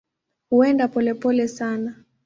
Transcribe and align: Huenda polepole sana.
Huenda 0.49 0.87
polepole 0.87 1.47
sana. 1.47 2.03